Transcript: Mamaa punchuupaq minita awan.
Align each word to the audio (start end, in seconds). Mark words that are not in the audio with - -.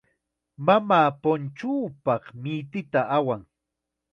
Mamaa 0.65 1.09
punchuupaq 1.21 2.23
minita 2.43 3.01
awan. 3.17 3.41